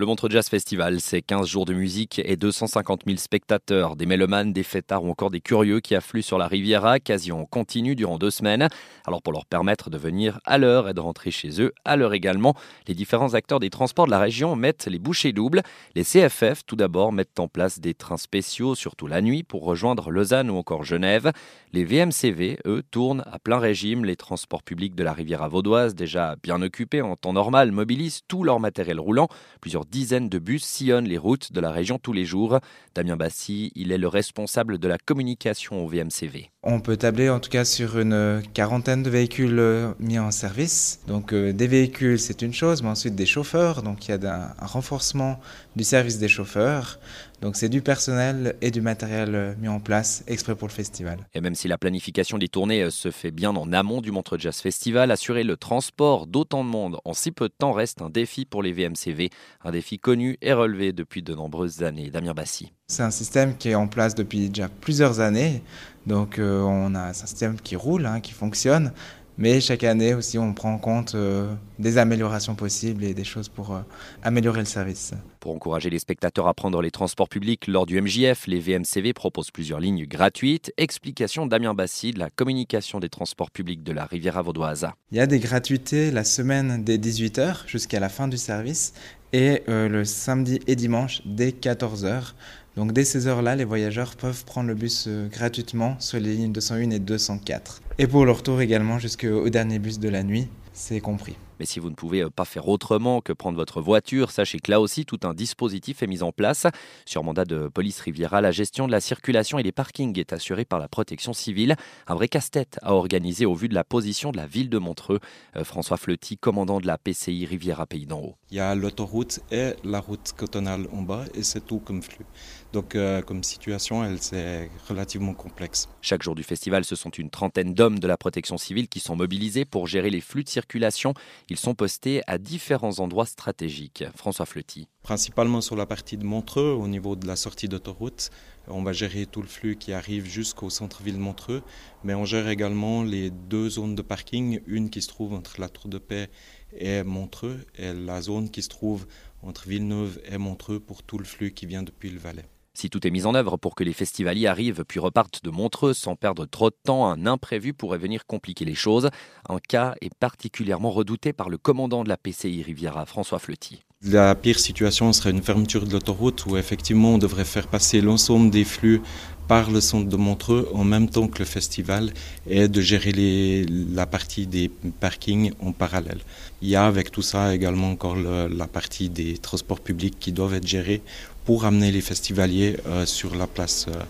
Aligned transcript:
Le 0.00 0.06
Montreux 0.06 0.30
Jazz 0.30 0.48
Festival, 0.48 0.98
c'est 0.98 1.20
15 1.20 1.46
jours 1.46 1.66
de 1.66 1.74
musique 1.74 2.22
et 2.24 2.38
250 2.38 3.02
000 3.04 3.18
spectateurs, 3.18 3.96
des 3.96 4.06
mélomanes, 4.06 4.50
des 4.50 4.62
fêtards 4.62 5.04
ou 5.04 5.10
encore 5.10 5.28
des 5.28 5.42
curieux 5.42 5.80
qui 5.80 5.94
affluent 5.94 6.22
sur 6.22 6.38
la 6.38 6.48
Riviera, 6.48 7.00
quasi 7.00 7.32
en 7.32 7.44
continu 7.44 7.94
durant 7.94 8.16
deux 8.16 8.30
semaines. 8.30 8.70
Alors 9.06 9.20
pour 9.20 9.34
leur 9.34 9.44
permettre 9.44 9.90
de 9.90 9.98
venir 9.98 10.40
à 10.46 10.56
l'heure 10.56 10.88
et 10.88 10.94
de 10.94 11.00
rentrer 11.00 11.30
chez 11.30 11.60
eux 11.60 11.74
à 11.84 11.96
l'heure 11.96 12.14
également, 12.14 12.54
les 12.88 12.94
différents 12.94 13.34
acteurs 13.34 13.60
des 13.60 13.68
transports 13.68 14.06
de 14.06 14.10
la 14.10 14.18
région 14.18 14.56
mettent 14.56 14.86
les 14.86 14.98
bouchées 14.98 15.34
doubles. 15.34 15.60
Les 15.94 16.02
CFF, 16.02 16.62
tout 16.64 16.76
d'abord, 16.76 17.12
mettent 17.12 17.38
en 17.38 17.48
place 17.48 17.78
des 17.78 17.92
trains 17.92 18.16
spéciaux, 18.16 18.74
surtout 18.74 19.06
la 19.06 19.20
nuit, 19.20 19.42
pour 19.42 19.64
rejoindre 19.64 20.10
Lausanne 20.10 20.48
ou 20.48 20.56
encore 20.56 20.82
Genève. 20.82 21.30
Les 21.74 21.84
VMCV, 21.84 22.58
eux, 22.64 22.82
tournent 22.90 23.22
à 23.30 23.38
plein 23.38 23.58
régime. 23.58 24.06
Les 24.06 24.16
transports 24.16 24.62
publics 24.62 24.94
de 24.94 25.04
la 25.04 25.12
Riviera 25.12 25.48
vaudoise, 25.48 25.94
déjà 25.94 26.36
bien 26.42 26.62
occupés 26.62 27.02
en 27.02 27.16
temps 27.16 27.34
normal, 27.34 27.70
mobilisent 27.70 28.22
tout 28.28 28.44
leur 28.44 28.60
matériel 28.60 28.98
roulant. 28.98 29.28
Plusieurs 29.60 29.84
dizaines 29.90 30.28
de 30.28 30.38
bus 30.38 30.64
sillonnent 30.64 31.08
les 31.08 31.18
routes 31.18 31.52
de 31.52 31.60
la 31.60 31.70
région 31.70 31.98
tous 31.98 32.12
les 32.12 32.24
jours. 32.24 32.60
Damien 32.94 33.16
Bassi, 33.16 33.72
il 33.74 33.92
est 33.92 33.98
le 33.98 34.08
responsable 34.08 34.78
de 34.78 34.88
la 34.88 34.98
communication 34.98 35.84
au 35.84 35.88
VMCV. 35.88 36.50
On 36.62 36.80
peut 36.80 36.98
tabler 36.98 37.30
en 37.30 37.40
tout 37.40 37.48
cas 37.48 37.64
sur 37.64 37.98
une 37.98 38.42
quarantaine 38.52 39.02
de 39.02 39.08
véhicules 39.08 39.58
euh, 39.58 39.94
mis 39.98 40.18
en 40.18 40.30
service. 40.30 41.00
Donc 41.06 41.32
euh, 41.32 41.54
des 41.54 41.66
véhicules, 41.66 42.18
c'est 42.18 42.42
une 42.42 42.52
chose, 42.52 42.82
mais 42.82 42.90
ensuite 42.90 43.14
des 43.14 43.24
chauffeurs. 43.24 43.82
Donc 43.82 44.06
il 44.06 44.10
y 44.10 44.26
a 44.26 44.54
un 44.60 44.66
renforcement 44.66 45.40
du 45.74 45.84
service 45.84 46.18
des 46.18 46.28
chauffeurs. 46.28 47.00
Donc 47.40 47.56
c'est 47.56 47.70
du 47.70 47.80
personnel 47.80 48.56
et 48.60 48.70
du 48.70 48.82
matériel 48.82 49.34
euh, 49.34 49.54
mis 49.58 49.68
en 49.68 49.80
place 49.80 50.22
exprès 50.26 50.54
pour 50.54 50.68
le 50.68 50.74
festival. 50.74 51.26
Et 51.32 51.40
même 51.40 51.54
si 51.54 51.66
la 51.66 51.78
planification 51.78 52.36
des 52.36 52.48
tournées 52.48 52.90
se 52.90 53.10
fait 53.10 53.30
bien 53.30 53.56
en 53.56 53.72
amont 53.72 54.02
du 54.02 54.10
Montreux 54.10 54.38
Jazz 54.38 54.60
Festival, 54.60 55.10
assurer 55.10 55.44
le 55.44 55.56
transport 55.56 56.26
d'autant 56.26 56.62
de 56.62 56.68
monde 56.68 56.98
en 57.06 57.14
si 57.14 57.32
peu 57.32 57.48
de 57.48 57.54
temps 57.58 57.72
reste 57.72 58.02
un 58.02 58.10
défi 58.10 58.44
pour 58.44 58.62
les 58.62 58.72
VMCV, 58.72 59.30
un 59.64 59.70
défi 59.70 59.98
connu 59.98 60.36
et 60.42 60.52
relevé 60.52 60.92
depuis 60.92 61.22
de 61.22 61.34
nombreuses 61.34 61.82
années. 61.82 62.10
Damien 62.10 62.34
Bassi. 62.34 62.70
C'est 62.90 63.04
un 63.04 63.12
système 63.12 63.56
qui 63.56 63.68
est 63.68 63.76
en 63.76 63.86
place 63.86 64.16
depuis 64.16 64.48
déjà 64.48 64.68
plusieurs 64.68 65.20
années. 65.20 65.62
Donc 66.08 66.40
euh, 66.40 66.60
on 66.62 66.96
a 66.96 67.10
un 67.10 67.12
système 67.12 67.54
qui 67.54 67.76
roule, 67.76 68.04
hein, 68.04 68.18
qui 68.18 68.32
fonctionne. 68.32 68.92
Mais 69.38 69.60
chaque 69.60 69.84
année 69.84 70.12
aussi, 70.12 70.38
on 70.38 70.52
prend 70.52 70.74
en 70.74 70.78
compte 70.78 71.14
euh, 71.14 71.54
des 71.78 71.98
améliorations 71.98 72.56
possibles 72.56 73.04
et 73.04 73.14
des 73.14 73.22
choses 73.22 73.48
pour 73.48 73.72
euh, 73.72 73.80
améliorer 74.24 74.58
le 74.58 74.66
service. 74.66 75.14
Pour 75.38 75.54
encourager 75.54 75.88
les 75.88 76.00
spectateurs 76.00 76.48
à 76.48 76.52
prendre 76.52 76.82
les 76.82 76.90
transports 76.90 77.28
publics 77.28 77.68
lors 77.68 77.86
du 77.86 78.02
MJF, 78.02 78.48
les 78.48 78.58
VMCV 78.58 79.12
proposent 79.14 79.52
plusieurs 79.52 79.78
lignes 79.78 80.04
gratuites. 80.04 80.72
Explication 80.76 81.46
Damien 81.46 81.74
Bassi 81.74 82.10
de 82.10 82.18
la 82.18 82.28
communication 82.28 82.98
des 82.98 83.08
transports 83.08 83.52
publics 83.52 83.84
de 83.84 83.92
la 83.92 84.04
Riviera 84.04 84.42
vaudoise. 84.42 84.88
Il 85.12 85.18
y 85.18 85.20
a 85.20 85.28
des 85.28 85.38
gratuités 85.38 86.10
la 86.10 86.24
semaine 86.24 86.82
dès 86.82 86.98
18h 86.98 87.68
jusqu'à 87.68 88.00
la 88.00 88.08
fin 88.08 88.26
du 88.26 88.36
service 88.36 88.94
et 89.32 89.62
euh, 89.68 89.88
le 89.88 90.04
samedi 90.04 90.60
et 90.66 90.76
dimanche 90.76 91.22
dès 91.24 91.50
14h. 91.50 92.32
Donc 92.76 92.92
dès 92.92 93.04
ces 93.04 93.26
heures-là, 93.26 93.56
les 93.56 93.64
voyageurs 93.64 94.16
peuvent 94.16 94.44
prendre 94.44 94.68
le 94.68 94.74
bus 94.74 95.08
gratuitement 95.30 95.96
sur 95.98 96.20
les 96.20 96.34
lignes 96.34 96.52
201 96.52 96.90
et 96.90 96.98
204. 96.98 97.82
Et 97.98 98.06
pour 98.06 98.24
le 98.24 98.32
retour 98.32 98.60
également 98.60 98.98
jusqu'au 98.98 99.48
dernier 99.50 99.78
bus 99.78 99.98
de 99.98 100.08
la 100.08 100.22
nuit, 100.22 100.48
c'est 100.72 101.00
compris. 101.00 101.36
Mais 101.60 101.66
si 101.66 101.78
vous 101.78 101.90
ne 101.90 101.94
pouvez 101.94 102.24
pas 102.30 102.46
faire 102.46 102.68
autrement 102.68 103.20
que 103.20 103.34
prendre 103.34 103.58
votre 103.58 103.82
voiture, 103.82 104.30
sachez 104.30 104.60
que 104.60 104.70
là 104.70 104.80
aussi 104.80 105.04
tout 105.04 105.20
un 105.24 105.34
dispositif 105.34 106.02
est 106.02 106.06
mis 106.06 106.22
en 106.22 106.32
place. 106.32 106.66
Sur 107.04 107.22
mandat 107.22 107.44
de 107.44 107.68
police 107.68 108.00
Riviera, 108.00 108.40
la 108.40 108.50
gestion 108.50 108.86
de 108.86 108.92
la 108.92 109.02
circulation 109.02 109.58
et 109.58 109.62
des 109.62 109.70
parkings 109.70 110.18
est 110.18 110.32
assurée 110.32 110.64
par 110.64 110.78
la 110.78 110.88
protection 110.88 111.34
civile. 111.34 111.76
Un 112.06 112.14
vrai 112.14 112.28
casse-tête 112.28 112.78
à 112.80 112.94
organiser 112.94 113.44
au 113.44 113.54
vu 113.54 113.68
de 113.68 113.74
la 113.74 113.84
position 113.84 114.32
de 114.32 114.38
la 114.38 114.46
ville 114.46 114.70
de 114.70 114.78
Montreux. 114.78 115.20
Euh, 115.54 115.62
François 115.62 115.98
Fleuty, 115.98 116.38
commandant 116.38 116.80
de 116.80 116.86
la 116.86 116.96
PCI 116.96 117.44
Riviera 117.44 117.84
Pays 117.84 118.06
d'en 118.06 118.20
haut. 118.20 118.36
Il 118.50 118.56
y 118.56 118.60
a 118.60 118.74
l'autoroute 118.74 119.40
et 119.52 119.74
la 119.84 120.00
route 120.00 120.32
cotonale 120.34 120.86
en 120.94 121.02
bas 121.02 121.26
et 121.34 121.42
c'est 121.42 121.66
tout 121.66 121.78
comme 121.78 122.00
flux. 122.00 122.24
Donc 122.72 122.94
euh, 122.94 123.20
comme 123.20 123.44
situation, 123.44 124.02
elle 124.02 124.22
c'est 124.22 124.70
relativement 124.88 125.34
complexe. 125.34 125.90
Chaque 126.00 126.22
jour 126.22 126.34
du 126.34 126.42
festival, 126.42 126.86
ce 126.86 126.96
sont 126.96 127.10
une 127.10 127.28
trentaine 127.28 127.74
de 127.98 128.06
la 128.06 128.16
protection 128.16 128.58
civile 128.58 128.88
qui 128.88 129.00
sont 129.00 129.16
mobilisés 129.16 129.64
pour 129.64 129.86
gérer 129.86 130.10
les 130.10 130.20
flux 130.20 130.44
de 130.44 130.48
circulation. 130.48 131.14
Ils 131.48 131.56
sont 131.56 131.74
postés 131.74 132.22
à 132.26 132.38
différents 132.38 133.00
endroits 133.00 133.26
stratégiques. 133.26 134.04
François 134.14 134.46
Fleuty. 134.46 134.88
Principalement 135.02 135.60
sur 135.60 135.76
la 135.76 135.86
partie 135.86 136.16
de 136.16 136.24
Montreux, 136.24 136.72
au 136.72 136.86
niveau 136.86 137.16
de 137.16 137.26
la 137.26 137.36
sortie 137.36 137.68
d'autoroute. 137.68 138.30
On 138.68 138.82
va 138.82 138.92
gérer 138.92 139.26
tout 139.26 139.42
le 139.42 139.48
flux 139.48 139.76
qui 139.76 139.92
arrive 139.92 140.26
jusqu'au 140.26 140.70
centre-ville 140.70 141.14
de 141.14 141.20
Montreux, 141.20 141.62
mais 142.04 142.14
on 142.14 142.24
gère 142.24 142.48
également 142.48 143.02
les 143.02 143.30
deux 143.30 143.70
zones 143.70 143.94
de 143.94 144.02
parking, 144.02 144.60
une 144.66 144.90
qui 144.90 145.02
se 145.02 145.08
trouve 145.08 145.32
entre 145.32 145.60
la 145.60 145.68
Tour 145.68 145.88
de 145.88 145.98
Paix 145.98 146.28
et 146.76 147.02
Montreux, 147.02 147.64
et 147.76 147.92
la 147.92 148.20
zone 148.20 148.50
qui 148.50 148.62
se 148.62 148.68
trouve 148.68 149.06
entre 149.42 149.66
Villeneuve 149.68 150.20
et 150.30 150.38
Montreux 150.38 150.78
pour 150.78 151.02
tout 151.02 151.18
le 151.18 151.24
flux 151.24 151.52
qui 151.52 151.66
vient 151.66 151.82
depuis 151.82 152.10
le 152.10 152.18
Valais. 152.18 152.46
Si 152.72 152.88
tout 152.88 153.06
est 153.06 153.10
mis 153.10 153.26
en 153.26 153.34
œuvre 153.34 153.56
pour 153.56 153.74
que 153.74 153.84
les 153.84 153.92
festivaliers 153.92 154.46
arrivent 154.46 154.84
puis 154.86 155.00
repartent 155.00 155.42
de 155.44 155.50
Montreux 155.50 155.92
sans 155.92 156.16
perdre 156.16 156.46
trop 156.46 156.70
de 156.70 156.76
temps, 156.84 157.06
un 157.06 157.26
imprévu 157.26 157.72
pourrait 157.72 157.98
venir 157.98 158.26
compliquer 158.26 158.64
les 158.64 158.74
choses. 158.74 159.10
Un 159.48 159.58
cas 159.58 159.94
est 160.00 160.14
particulièrement 160.14 160.90
redouté 160.90 161.32
par 161.32 161.50
le 161.50 161.58
commandant 161.58 162.04
de 162.04 162.08
la 162.08 162.16
PCI 162.16 162.62
Riviera, 162.62 163.06
François 163.06 163.38
Fleuty. 163.38 163.82
La 164.02 164.34
pire 164.34 164.58
situation 164.58 165.12
serait 165.12 165.30
une 165.30 165.42
fermeture 165.42 165.84
de 165.84 165.92
l'autoroute 165.92 166.46
où 166.46 166.56
effectivement 166.56 167.14
on 167.14 167.18
devrait 167.18 167.44
faire 167.44 167.66
passer 167.66 168.00
l'ensemble 168.00 168.50
des 168.50 168.64
flux 168.64 169.02
par 169.50 169.68
le 169.68 169.80
centre 169.80 170.08
de 170.08 170.16
Montreux 170.16 170.68
en 170.74 170.84
même 170.84 171.08
temps 171.08 171.26
que 171.26 171.40
le 171.40 171.44
festival 171.44 172.12
et 172.48 172.68
de 172.68 172.80
gérer 172.80 173.66
la 173.68 174.06
partie 174.06 174.46
des 174.46 174.70
parkings 175.00 175.50
en 175.58 175.72
parallèle. 175.72 176.20
Il 176.62 176.68
y 176.68 176.76
a 176.76 176.86
avec 176.86 177.10
tout 177.10 177.22
ça 177.22 177.52
également 177.52 177.90
encore 177.90 178.14
la 178.14 178.68
partie 178.68 179.08
des 179.08 179.38
transports 179.38 179.80
publics 179.80 180.20
qui 180.20 180.30
doivent 180.30 180.54
être 180.54 180.68
gérés 180.68 181.02
pour 181.44 181.64
amener 181.64 181.90
les 181.90 182.00
festivaliers 182.00 182.76
euh, 182.86 183.04
sur 183.06 183.34
la 183.34 183.48
place 183.48 183.86
euh, 183.88 184.00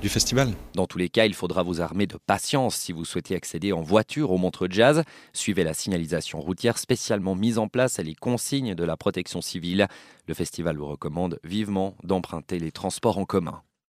du 0.00 0.08
festival. 0.08 0.52
Dans 0.76 0.86
tous 0.86 0.98
les 0.98 1.08
cas, 1.08 1.26
il 1.26 1.34
faudra 1.34 1.64
vous 1.64 1.80
armer 1.80 2.06
de 2.06 2.18
patience 2.24 2.76
si 2.76 2.92
vous 2.92 3.04
souhaitez 3.04 3.34
accéder 3.34 3.72
en 3.72 3.82
voiture 3.82 4.30
au 4.30 4.38
Montreux 4.38 4.68
Jazz. 4.70 5.02
Suivez 5.32 5.64
la 5.64 5.74
signalisation 5.74 6.40
routière 6.40 6.78
spécialement 6.78 7.34
mise 7.34 7.58
en 7.58 7.66
place 7.66 7.98
et 7.98 8.04
les 8.04 8.14
consignes 8.14 8.76
de 8.76 8.84
la 8.84 8.96
protection 8.96 9.40
civile. 9.40 9.88
Le 10.28 10.34
festival 10.34 10.76
vous 10.76 10.86
recommande 10.86 11.40
vivement 11.42 11.96
d'emprunter 12.04 12.60
les 12.60 12.70
transports 12.70 13.18
en 13.18 13.24
commun. 13.24 13.60